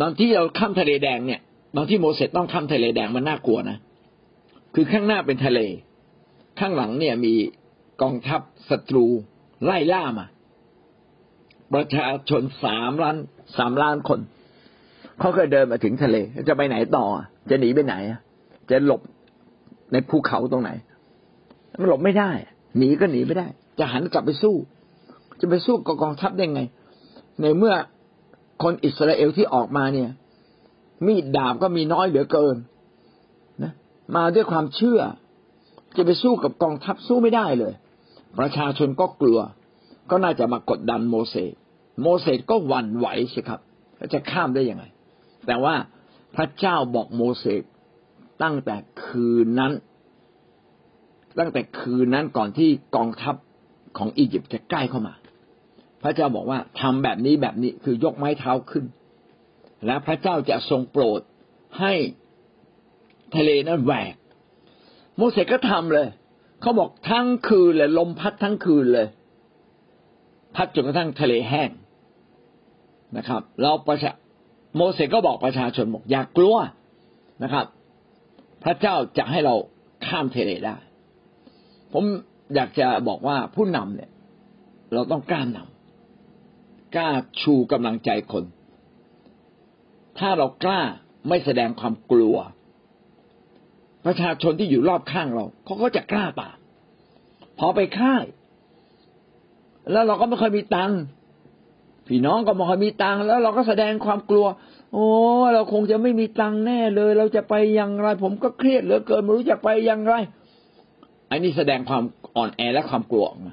[0.01, 1.41] ตอนที่เราข้ามทะเลแดงเนี่ย
[1.77, 3.77] ตอนที่โมเสสต้องข้ามทะเลแดงมันน่ากลัวนะ
[4.75, 5.61] คือข้างหน้าเป็นทะเล
[6.59, 7.35] ข้างหลังเนี่ยมี
[8.03, 9.07] กองทัพศัตรู
[9.65, 10.27] ไล่ล่ามา
[11.75, 13.17] ประชาชนสามล้าน
[13.59, 14.21] สามล้านคน
[15.19, 16.17] เขาเคยเดินมาถึงทะเล
[16.49, 17.05] จะไปไหนต่อ
[17.51, 17.95] จะหนีไปไหน
[18.71, 19.03] จะหลบ
[19.93, 20.71] ในภูเขาตรงไหน
[21.81, 22.31] มันหลบไม่ได้
[22.79, 23.47] หนีก็หนีไม่ได้
[23.79, 24.57] จะหันกลับไปสู้
[25.41, 26.63] จะไปสู้กับกองทัพได้ไง
[27.41, 27.75] ในเมื่อ
[28.63, 30.11] คนอิสราเอลที่ออกมาเนี่ย
[31.07, 32.57] มีดดาบก็มีน้อยเหลือเกิน
[33.63, 33.73] นะ
[34.17, 35.01] มาด้วยความเชื่อ
[35.97, 37.73] จะไปสู้กับกองทัพสู้ไม่ได้เลย
[38.39, 39.39] ประชาชนก็กลัว
[40.11, 41.53] ก็น่าจะมากดดันโมเสส
[42.03, 43.61] โมเสสก็หวั่นไหวสิครับ
[44.15, 44.85] จะข้ามได้ยังไง
[45.47, 45.75] แต่ว่า
[46.37, 47.63] พระเจ้าบอกโมเสส
[48.43, 49.73] ตั้งแต่คืนนั้น
[51.39, 53.35] ตั้งแต่คืนนั้นก่อนที่กองทัพ
[53.99, 55.15] ของอียิปต์จะใกล้เข้ามา
[56.03, 58.85] พระเจ้าบอกว่าทำแบบนี้แบบนี้คือยกไม้เท้าขึ้น
[59.87, 61.21] และพระเจ้าจะทรงโปรด
[61.81, 61.93] ให้
[63.37, 64.15] ทะเลนั้นแหวก
[65.21, 66.09] โมเสสก็ทำเลย
[66.61, 69.07] เขาบอกทั้งคืนเลยลมพัดทั้งคืนเลย
[70.55, 71.71] พัดจนกระทั่งทะเลแห้ง
[73.17, 74.11] นะครับ เราประชา
[74.77, 76.57] โมเสสก็บอกประชาชนบอกอย่ากกลัว
[77.43, 77.67] นะครับ
[78.65, 79.55] พระเจ้าจะให้เรา
[80.07, 80.77] ข้ามทะเลได้
[81.93, 82.05] ผม
[82.55, 84.11] อยากจะบอกว่าผู้นำเนี่ย
[84.93, 87.09] เราต้องกล้านำกล้า
[87.41, 88.45] ชูกำลังใจคน
[90.19, 90.81] ถ้าเรากล้า
[91.29, 92.37] ไม่แสดงความกลัว
[94.07, 96.57] ประชาชนที่อยู่รอบข้างเราเขาก็จะกล้าตาม
[97.59, 98.25] พอไปค่าย
[99.93, 101.01] แล้วเราก็ไม่เคยมีตังค์
[102.09, 104.47] พี่น้องก็ไม่ค่อยมีตังค์แล้วเราก็แสดงความกลัว
[104.93, 105.07] โอ้
[105.55, 110.15] เราคงจะไม่มีตังค์แน่เลย เราจะไปอย่างไร ผมก็เครียดเหลือเกินไม่รู้จะไปอย่างไร
[111.31, 112.03] อันนี้แสดงความ
[112.37, 113.53] อ่อนแอและความกลัวออกมา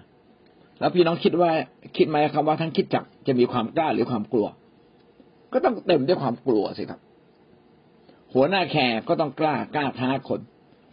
[0.79, 1.49] แล้วพี่น้องคิดว่า
[1.97, 4.47] คิดไหมครับว่าทั้งคิดจักจะมีความกล้าหรือความกลัว
[5.53, 6.99] ก็ต้องเต็มด้วยความกลัวสิครับ
[8.33, 10.41] หัวหน้าแคร์ก็ต้องกล้ากล้าท้าคน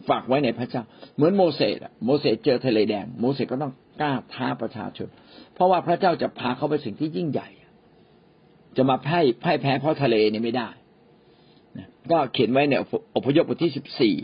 [0.09, 0.83] ฝากไว้ในพระเจ้า
[1.15, 5.09] เหมือนโมเสสโมเสสเจอทะเลแดง โมเสสก็ต้องกล้าท้าประชาชน
[5.53, 7.49] เพราะว่าพระเจ้าจะพาเขาไปสิ่งที่ยิ่งใหญ่
[8.77, 10.69] จะมาพ่ายพ่ายแพ้เพราะทะเลนี่ไม่ได้
[12.11, 12.73] ก็เขียนไว้ใน
[13.15, 14.15] อพยพบทที่สิบสี่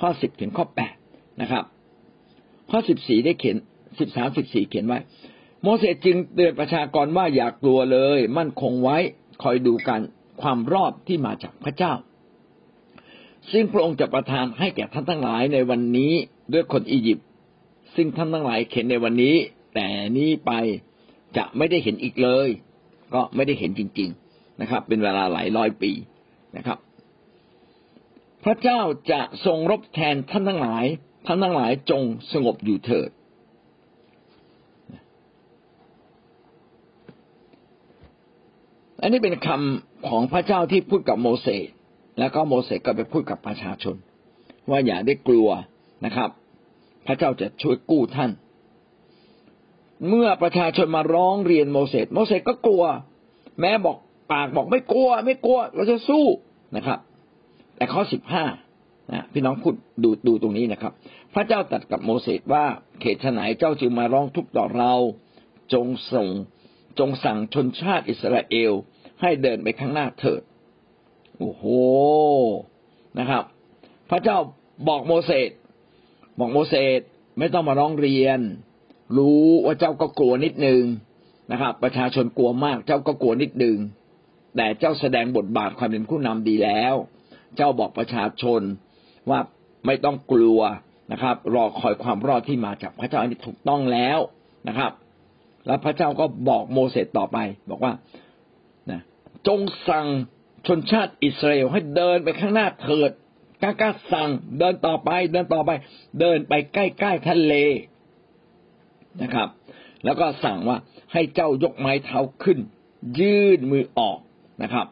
[0.00, 0.94] ข้อสิบถึงข้อแปด
[1.40, 1.64] นะครับ
[2.70, 3.56] ข้อสิบสี่ได้เขียน
[4.00, 4.98] สิบสามสิบสี่เขียนไว้
[5.62, 8.98] โมเสสจึงเตือนประชากรว่าอย่ากลัวเลย มั่นคงไว้
[9.42, 10.00] คอยดูการ
[10.42, 11.92] ความรอดที่มาจากพระเจ้า
[13.52, 16.12] ซึ่งพระองค์จะประทานให้แก่ท่านทั้งหลายในวันนี้
[16.52, 17.26] ด้วยคนอียิปต์
[17.96, 19.36] ซึ่งท่านทั้งหลายเห็นในวันนี้
[19.74, 20.52] แต่นี้ไป
[21.36, 22.48] จะไม่ได้เห็นอีกเลย
[23.14, 25.92] ก็ไม่ได้เห็นจริง ๆนะครับ เป็นเวลาหลายร้อยปี
[26.56, 26.78] นะครับ
[28.44, 30.84] พระเจ้าจะทรงรบแทนท่านทั้งหลาย
[31.26, 33.10] ท่านทั้งหลายจงสงบอยู่เถิด
[39.02, 41.68] อันนี้เป็นคำของพระเจ้าที่พูดกับโมเสส
[42.20, 43.96] แล้วก็โมเสสก็ไปพูดกับประชาชน
[44.70, 45.48] ว่าอย่าได้กลัว
[46.04, 46.30] นะครับ
[47.06, 48.30] พระเจ้าจะช่วยกู้ท่าน
[50.08, 52.84] เมื่อประชาชนมาร้องเรียนโมเสสโมเสสก็กลัว
[53.60, 53.96] แม้บอก
[54.32, 56.24] ปากบอกไม่กลัว ไม่กลัว เราจะสู้
[56.76, 56.98] นะครับ
[57.76, 58.44] แต่ข้อสิบห้า
[59.12, 60.92] นะพี่น้องพูดดูดูตรงนี้นะครับ
[61.34, 62.64] พระเจ้าตัดกับโมเสสว่า
[63.00, 64.92] เขตไหนเจ้าจึงมาร้องทุกข์ต่อเรา
[65.74, 66.28] จงส่ง
[66.98, 68.72] จงสั่งชนชาติอิสราเอล
[69.20, 70.42] ให้เดินไปข้างหน้าเถิด
[71.40, 71.64] โอ้โห
[73.18, 73.42] นะครับ
[74.10, 74.38] พระเจ้า
[74.88, 75.50] บอกโมเสส
[76.38, 77.00] บอกโมเสส
[77.38, 78.40] ไม่ต้องมาร้องเรียน
[79.16, 80.82] รู้ว่าเจ้าก็กลัวนิดนึง
[81.52, 83.76] นะครับ ประชาชนกลัวมาก เจ้าก็กลัวนิดนึง
[84.56, 86.94] แต่เจ้าแสดงบทบาทความเป็นผู้นำดีแล้ว
[87.56, 88.60] เจ้าบอกประชาชน
[89.30, 89.40] ว่า
[89.86, 90.60] ไม่ต้องกลัว
[91.12, 94.18] นะครับ รอคอยความรอดที่มาจากพระเจ้าอันนี้ถูกต้องแล้ว
[94.68, 94.92] นะครับ
[95.66, 97.38] แล้วพระเจ้าก็บอกโมเสสต่อไป
[97.70, 97.92] บอกว่า
[98.90, 99.00] นะ
[99.46, 100.06] จงสั่ง
[100.66, 103.10] ชนชาติอิสราเอลให้เดินไปข้างหน้าเถิด
[103.62, 105.70] กล้าสั่งเดินต่อไปเดินต่อไป
[106.20, 107.54] เดินไปใกล้ๆทะเล
[109.22, 109.48] นะครับ
[110.04, 110.78] แล้วก็สั่งว่า
[111.12, 112.58] ให้เจ้ายกไม้เท้าขึ้น
[113.20, 114.18] ยื่นมือออก
[114.62, 114.86] นะครับ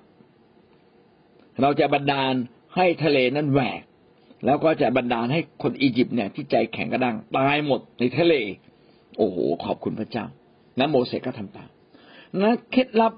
[1.61, 2.35] เราจะบันดาล
[2.77, 3.83] ให้ทะเลนั้นแหวก
[4.47, 8.35] แล้วก็จะบันดาลให้คนอียิปต์เนี่ย ที่ใจแข็งกระด้างตายหมดในทะเล
[9.17, 10.25] โอ้โหขอบคุณพระเจ้า
[10.79, 11.69] นั้นโมเสสก็ทำตาม
[12.41, 13.13] นะเคล็ดลับ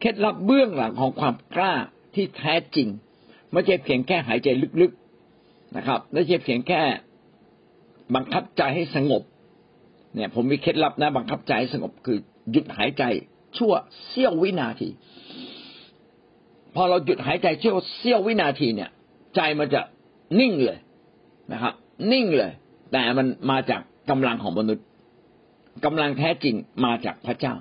[0.00, 1.74] เคล็ดลับเบื้องหลังของความกล้า
[2.14, 2.88] ที่แท้จริง
[3.52, 4.48] ไม่ใช่เพียงแค่หายใจ
[4.80, 6.80] ลึกๆนะครับไม่ใช่เพียงแค่
[8.14, 9.22] บังคับใจให้สงบ
[10.14, 12.18] เนี่ย ผมมีเคล็ดลับนะ บังคับใจให้สงบคือ
[12.50, 13.04] หยุดหายใจ
[13.56, 13.72] ชั่ว
[14.06, 14.88] เสี้ยววินาที
[16.74, 18.90] พอเราหยุดหายใจชั่วเสี้ยววินาทีเนี่ย
[19.36, 19.80] ใจมันจะ
[20.40, 20.78] นิ่งเลย
[21.52, 21.74] นะครับ
[22.12, 22.52] นิ่งเลย
[22.92, 23.80] แต่มันมาจาก
[24.10, 24.84] กำลังของมนุษย์
[25.84, 26.54] กำลังแท้จริง
[26.84, 27.54] มาจากพระเจ้า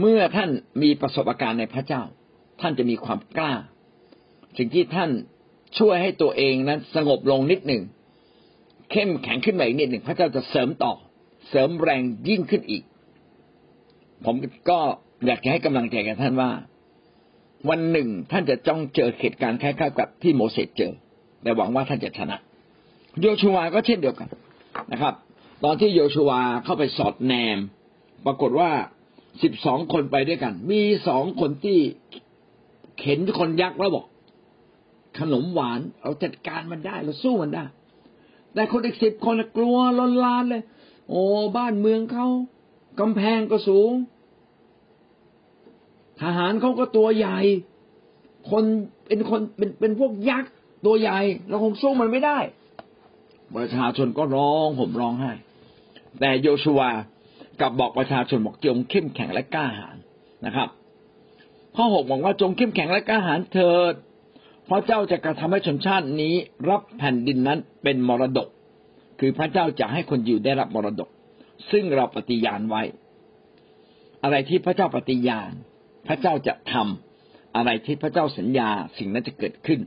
[0.00, 0.50] เมื่อท่าน
[0.82, 2.02] มีประสบการณ์ในพระเจ้า
[2.60, 3.52] ท่านจะมีความกล้า
[4.56, 5.10] สิ่งที่ท่าน
[5.78, 7.82] ช่วยให้ตัวเองนั้นสงบลงนิดหนึ่ง
[8.90, 10.92] เข้มแข็งขึ้นมาอีกนิดหนึ่งพระเจ้าจะเสริมต่อ
[11.48, 12.82] เสริมแรงยิ่งขึ้นอีก
[14.24, 14.34] ผม
[14.70, 14.78] ก็
[15.26, 16.50] อยากจะให้กำลังใจกับท่านว่า
[17.70, 20.92] วันหนึ่งท่านจะจ้องเจอเหตุการณ์คล้ายๆกับที่โมเสสเจอ
[21.42, 22.36] แต่หวังว่าท่านจะชนะ
[23.20, 24.28] โยชูวาก็เช่นเดียวกัน
[24.92, 25.14] นะครับ
[25.64, 27.58] ตอนที่โยชูวาเข้าไปสอดแนม
[28.26, 28.70] ปรากฏว่า
[29.42, 31.78] สิบสองคนไปด้วยกัน มีสองคนที่
[32.98, 34.06] เข็นคนยักษ์แล้วบอก
[35.18, 37.64] ขนมหวานเราจัดการมันได้เราสู้มันได้
[38.54, 40.62] แต่คนอีกสิบคนกลัวลนลานเลย
[41.08, 41.22] โอ้
[41.56, 42.26] บ้านเมืองเขา
[43.00, 43.92] กำแพงก็สูง
[46.22, 47.38] ทหารเขาก็ตัวใหญ่
[48.50, 48.64] คน
[49.06, 50.50] เป็นคนเป็นเป็นพวกยักษ์
[50.86, 51.18] ตัวใหญ่
[51.48, 52.38] เราคงสู้มันไม่ได้
[53.56, 55.32] ประชาชนก็ร้องผมร้องไห้
[56.20, 56.82] แต่โยชัว
[57.60, 59.96] กับบอกประชาชนบอกจงเข้มแข็งและกล้าหาญ
[60.46, 60.68] นะครับ
[61.76, 63.94] ข้อหกบอกว่าจงเข้มแข็งและกล้าหาญเถิด
[64.68, 66.34] พระเจ้าจะกระทำให้ชนชาตินี้
[66.68, 68.48] รับแผ่นดินนั้นเป็นมรดก
[69.20, 71.08] คือพระเจ้าจะให้คนอยู่ได้รับมรดก
[71.70, 72.82] ซึ่งเราปฏิญาณไว้
[74.22, 75.52] อะไรที่พระเจ้าปฏิญาณ
[76.06, 79.80] พระเจ้าจะทำอะไรที่พระเจ้าสัญญาสิ่งนั้นจะเกิดขึ้น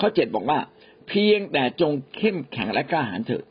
[0.00, 0.58] ข้อเจ็ดบอกว่า
[1.08, 3.44] เพียงแต่จงเข้มแข็งและกล้าหาญเถิด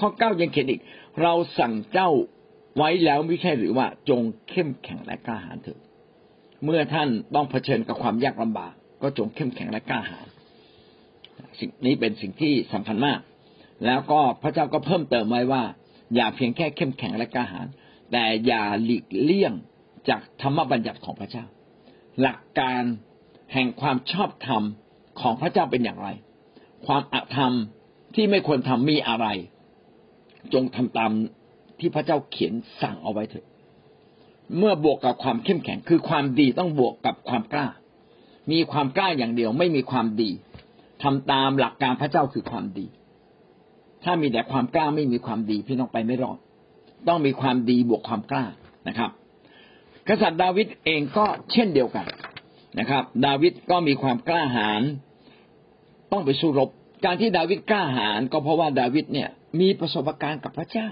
[0.00, 0.80] ข้อเก้ายังเขียนอีก
[1.22, 2.10] เราสั่งเจ้า
[2.76, 5.80] ไว้แล้วไม่ใช่หรือว่าจงเข้มแข็งและกล้าหาญเถิด
[6.64, 10.26] เมื่อท่านต้องเผชิญกับความยากลำบาก ก็จงเข้มแข็งและกล้าหาญ
[11.58, 13.18] สิ่งนี้เป็นสิ่งที่สำคัญมาก
[13.86, 15.62] แล้วก็พระเจ้าก็เพิ่มเติมไว้ว่า
[16.14, 17.66] อย่าเพียงแค่เข้มแข็งและกล้าหาญ
[18.12, 19.52] แต่อย่าหลีกเลี่ยง
[20.08, 21.44] จากธรรมบัญญัติของพระเจ้า
[22.20, 22.82] หลักการ
[23.52, 24.62] แห่งความชอบธรรม
[25.20, 26.08] ของพระเจ้าเป็นอย่างไร
[26.86, 27.52] ความอธรรม
[28.14, 29.26] ที่ไม่ควรทำมีอะไร
[30.52, 31.12] จงทำตาม
[31.82, 33.46] ที่พระเจ้าเขียนสั่งเอาไว้เถอะ
[34.58, 37.66] เมื่อบวกกับความเข้มแข็งคือความดีต้องบวกกับความกล้า
[38.52, 40.30] มีความกล้าอย่างเดียวไม่มีความดี
[41.02, 42.86] ทำตามหลักการพระเจ้าคือความดี
[44.04, 46.38] ถ้ามีแต่ความกล้าไม่มีความดีพี่น้องไปไม่รอด
[47.08, 48.44] ต้องมีความดีบวกความกล้า
[48.88, 49.10] นะครับ
[50.08, 52.06] กษัตริย์ดาวิดเองก็เช่นเดียวกัน
[52.78, 54.82] นะครับ ดาวิดก็มีความกล้าหาญ
[56.12, 56.70] ต้องไปสู้รบ
[57.04, 59.28] การที่ดาวิดกล้าหาญก็เพราะว่าดาวิดเนี่ย
[59.60, 60.88] มีประสบการณ์กับพระเจ้า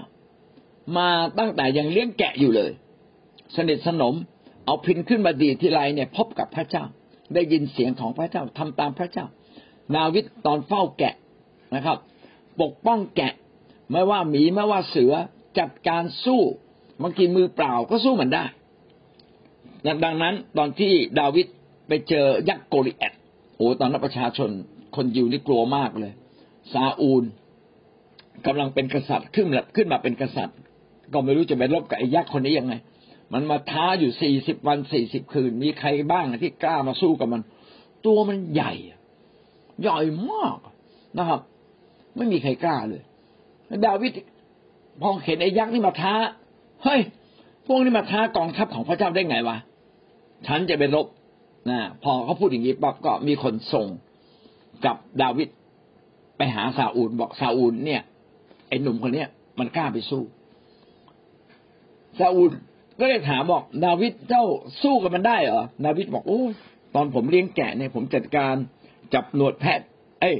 [0.97, 2.71] มาตั้งแต่ยังเลี้ยงแกะอยู่เลย
[3.55, 4.15] สนิทสนม
[4.65, 6.83] เอาพินขึ้นมาดีทีไรเนี่ย พบกับพระเจ้า
[7.33, 9.25] ได้ยินเสียงของพระเจ้าทำตามพระเจ้า
[9.95, 11.15] นาวิดตอนเฝ้าแกะ
[11.75, 11.97] นะครับ
[12.61, 13.33] ปกป้องแกะ
[13.91, 15.13] ไม่ว่าหมีไม่ว่าเสือ
[15.59, 16.41] จัดการสู้
[17.03, 18.45] บางทีมือเปล่าก็สู้มันได้
[20.03, 21.47] ดังนั้นตอนที่ดาวิด
[21.87, 23.13] ไปเจอยักษ์โกริแอต
[23.57, 24.49] โอ้ตอนนั้นประชาชน
[24.95, 26.13] คนยิวนี่กลัวมากเลย
[26.73, 27.23] ซาอูล
[28.45, 30.57] กำลังเป็นกษัตริย์ขึ้นขึ้นมาเป็นกษัตริย์
[31.13, 32.73] ก็ไม่รู้จะไปรบกับไอ้ยักษ์คนนี้ยังไง
[33.33, 37.41] มันมาท้าอยู่สี่สิบวันสี่สิบคืน มีใครบ้างที่กล้ามาสู้กับมัน
[38.05, 38.73] ตัวมันใหญ่
[39.81, 39.99] ใหญ่
[40.31, 40.57] มาก
[41.17, 41.39] นะครับ
[42.17, 43.01] ไม่มีใครกล้าเลย
[43.85, 44.11] ดาวิด
[45.01, 46.13] พอเห็นไอ้ยักษ์นี่มาท้า
[46.83, 47.01] เฮ้ย
[47.65, 49.57] พวกนี้มาท้ากองทัพของพระเจ้าได้ไงวะ
[50.47, 51.07] ฉันจะไปรบ
[51.69, 53.87] นะพอเขาพูดอย่างนี้ปั๊บก็มีคนส่ง
[54.85, 55.47] กับดาวิด
[56.37, 58.01] ไปหาซาอูลบอกซาอูลเนี่ย
[58.67, 59.27] ไอ้หนุ่มคนเนี้ย
[59.59, 60.21] มันกล้าไปสู้
[62.19, 62.51] ซาอูล
[62.99, 64.45] ก็เลยถามบอก ดาวิดเจ้า
[64.81, 66.43] สู้กับมันได้เหรอดาวิดบอกโอ้
[66.95, 68.55] ตอนผมเลี้ยงแกะเนี่ยผมจัดการ
[69.13, 69.81] จับหนวดแพะ
[70.21, 70.37] เอ้ย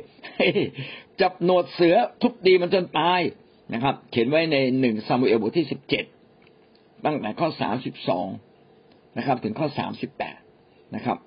[1.21, 3.21] จับหนวดเสือทุบตีมันจนตาย
[3.73, 6.03] นะครับ เขียนไว้ในหนึ่งซามูเอลบทที่สิบเจ็ด
[7.05, 8.27] ตั้งแต่ข้อสามสิบสอง
[9.17, 10.37] นะครับ ถึงข้อสามสิบแปด
[10.95, 11.17] นะครับ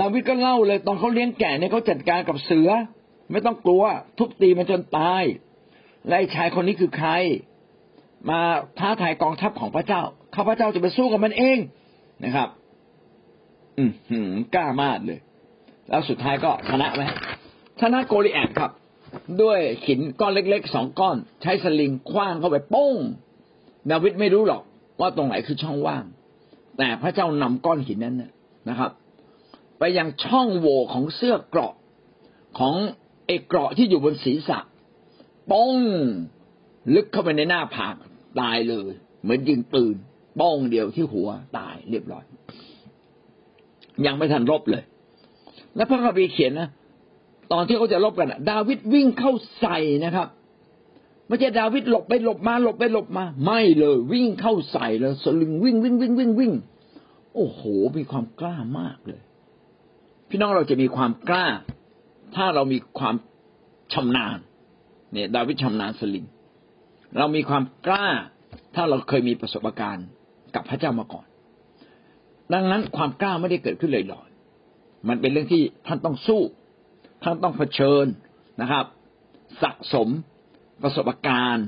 [0.00, 2.68] ดาวิดก็เล่าเลย ตอนเขาเลี้ยงแกะเนี่ยเขาจัดการกับเสือ
[3.30, 3.82] ไม่ต้องกลัว
[4.18, 5.22] ทุบตีมันจนตาย
[6.08, 7.10] และชายคนนี้คือใคร
[8.30, 8.40] มา
[8.78, 10.02] ท้าทายกองทัพของพระเจ้า
[10.34, 11.58] ข้าพระเจ้าจะไปสู้กับมันเอง
[12.24, 12.48] นะครับ
[13.78, 15.18] อืมกล้ามากเลย
[15.88, 17.02] แล้วสุดท้ายก็ชนะไหม
[17.80, 18.70] ชนะโกลิแอดครับ
[19.42, 22.94] ด้วยหินก้อนเล็กๆสองก้อน ใช้สลิงคว้างเข้าไปป้ง
[23.90, 24.62] ดาวิดไม่รู้หรอก
[25.00, 26.04] ว่าตรงไหนคือช่องว่าง
[26.78, 28.16] แต่พระเจ้านำก้อนหินนั้น
[28.68, 28.90] นะครับ
[29.78, 31.74] ไปยังช่องโหว่ของเสื้อเกราะ
[32.58, 32.74] ของ
[33.26, 34.58] เอกเกราะที่อยู่บนศีรษะ
[35.50, 35.76] ป้ง
[36.94, 37.94] ลึกเข้าไปในหน้าผาก
[38.40, 38.90] ตายเลย
[39.22, 39.96] เหมือนยิงปืน
[40.40, 42.24] บ้องเดียวที่หัวตายเรียบร้อย
[44.06, 44.82] ยังไม่ทันรบเลย
[45.76, 46.68] แล้วพระคัมภีร์เขียนนะ
[47.52, 50.28] ตอนที่เขาจะรบกันดาวิดวิ่งเข้าใส่นะครับ
[51.28, 56.52] ไม่ใช่ดาวิดหลบไปหลบมาหลบไปหลบมา ไม่เลย วิ่งเข้าใส่เลยสลึงวิ่งวิ่งวิ่งวิ่งวิ่ง
[57.34, 57.60] โอ้โห
[57.96, 59.20] มีความกล้ามากเลย
[60.28, 61.46] พี่น้องเราจะมีความกล้า
[62.34, 63.14] ถ้าเรามีความ
[63.92, 64.38] ชำนาญ
[65.12, 66.24] เนี่ย ดาวิดชำนาญสลิง
[67.18, 68.06] เรามีความกล้า
[68.74, 70.06] ถ้าเราเคยมีประสบการณ์
[70.54, 71.26] กับพระเจ้ามาก่อน
[72.52, 74.28] ดังนั้นความกล้าไม่ได้เกิดขึ้นเลยหลอย
[75.08, 76.42] มันเป็นเรื่องที่ท่านต้องสู้
[77.22, 78.06] ท่านต้องเผชิญ
[78.60, 78.84] นะครับ
[79.62, 80.08] สะสม
[80.82, 81.66] ประสบการณ์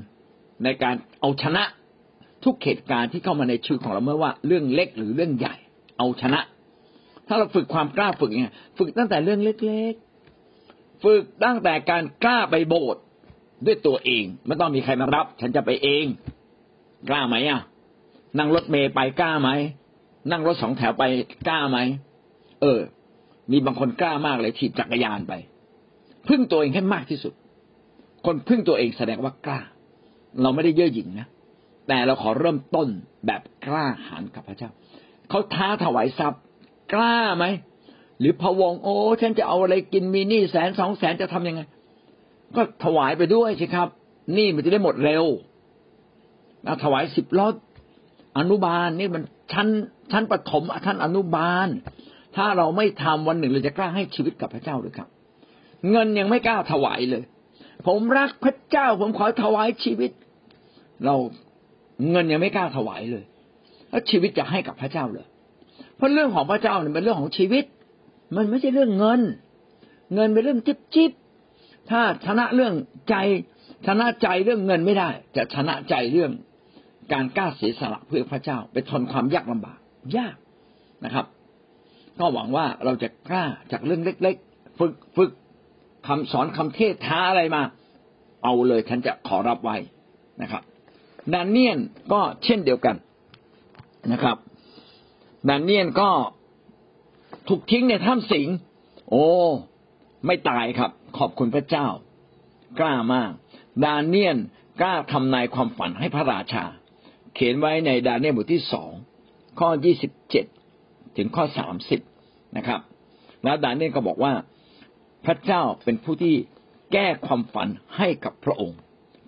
[0.63, 1.63] ในการเอาชนะ
[2.43, 5.55] ทุกเหตุการณ์ที่เข้ามาในชีวิตของเราเมื่อว่าเรื่องเล็กหรือเรื่องใหญ่
[5.97, 6.39] เอาชนะ
[7.27, 9.93] ถ้าเราฝึกความกล้าฝึกยังไงฝึกตั้งแต่เรื่องเล็ก
[10.47, 13.03] ๆ ฝึกตั้งแต่การกล้าไปโบสถ์
[13.65, 16.05] ด้วยตัวเอง ไม่ต้องมีใครมารับ ฉันจะไปเอง
[17.09, 17.61] กล้าไหมอะ
[18.37, 19.49] นั่งรถเมย์ไปกล้าไหม
[20.31, 21.03] นั่งรถสองแถวไป
[21.47, 21.77] กล้าไหม
[22.61, 22.79] เออ
[23.51, 25.33] มีบางคนกล้ามากเลยถีบจักรยานไป
[26.27, 27.33] พึ่งตัวเองให้มากที่สุด
[28.25, 29.59] คนพึ่งตัวเองแสดงว่ากล้า
[30.41, 31.27] เราไม่ได้เย่อหยิ่งนะ
[31.87, 32.87] แต่เราขอเริ่มต้น
[33.25, 34.69] แบบกล้าหาญกับพระเจ้า
[35.29, 36.41] เขาท้าถวายทรัพย์
[36.93, 37.45] กล้าไหม
[38.19, 41.61] หรือพะวงโอ้ฉันจะเอาอะไรกินมีหนี้แสนสองแสนจะทํำยังไง
[42.55, 43.87] ก็ถวายไปด้วยสิครับ
[44.37, 45.25] นี่มันจะได้หมดเร็ว
[46.65, 47.55] นะถวายสิบรถ
[48.37, 49.67] อนุบาลนี่มันชั้น
[50.11, 51.67] ชั้นปฐมชั้นอนุบาล
[52.35, 55.09] ถ้าเราไม่ทำวันหนึ่งเราจะกล้าให้ชีวิตกับพระเจ้าหรือครับ
[55.91, 57.23] เงินยังไม่กล้าถวายเลย
[57.87, 60.11] ผมรักพระเจ้า ผมขอถวายชีวิต
[61.05, 61.15] เรา
[62.11, 63.23] เงินยังไม่กล้าถวายเลย
[63.89, 65.25] แล้วชีวิตจะให้กับพระเจ้าเลย
[65.95, 67.65] เพราะเรื่องของพระเจ้าเนี่ยเป็นเรื่องของชีวิต
[68.35, 69.21] มันไม่ใช่เรื่องเงิน
[70.13, 71.11] เงินเป็นเรื่องจิบจิบ
[71.89, 72.73] ถ้าชนะเรื่อง
[73.09, 73.15] ใจ
[73.87, 76.31] ชนะใจเรื่องเงินไม่ได้ จะชนะใจเรื่อง
[77.13, 79.79] การกล้าเสียสละเพื่อพระเจ้า ไปทนความยากลำบาก
[80.17, 80.35] ยาก
[81.05, 81.25] นะครับ
[82.19, 85.31] ก็หวังว่าเราจะกล้าจากเรื่องเล็ก ๆ ฝึกฝึก
[86.07, 87.61] คำสอนคำเทศท้าอะไรมา
[88.43, 89.77] เอาเลยฉันจะขอรับไว้
[90.41, 90.63] นะครับ
[91.33, 91.79] ดานเนียน
[92.13, 92.95] ก็เช่นเดียวกัน
[94.11, 94.37] นะครับ
[95.49, 96.09] ดานเนียนก็
[97.47, 98.47] ถูกทิ้งในถ้ำสิง
[99.09, 99.25] โอ้
[100.25, 101.87] ไม่ตายครับ ขอบคุณพระเจ้า
[102.79, 103.31] กล้ามาก
[103.83, 104.37] ดาเนียน
[104.81, 106.65] กล้าทำนายความฝันให้พระราชา
[107.33, 108.91] เขียนไว้ในดาเนียนบทที่สอง
[109.59, 110.45] ข้อยี่สิบเจ็ด
[111.17, 112.01] ถึงข้อสามสิบ
[112.57, 112.81] นะครับ
[113.43, 114.33] แล้วดาเนียนก็บอกว่า
[115.25, 116.35] พระเจ้าเป็นผู้ที่
[116.93, 118.79] แก้ความฝันให้กับพระองค์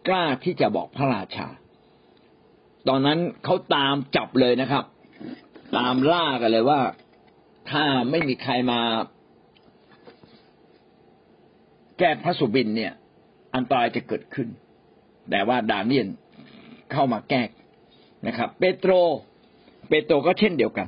[0.08, 1.48] กล้าที่จะบอกพระราชา
[2.88, 4.86] ตอนนั้นเขาตามจับเลยนะครับ
[5.78, 6.82] ตามล่ากันเลยว่า
[7.72, 8.82] ถ้าไม่มีใครมา
[12.00, 12.94] แก้พระสุบินเนี่ย
[13.56, 14.48] อันตรายจะเกิดขึ้น
[15.30, 16.08] แต่ว่าดาเนียน
[16.92, 17.44] เข้ามาแก้
[18.28, 18.92] นะครับ เปโตร
[19.90, 20.86] เปโตรก็เช่นเดียวกัน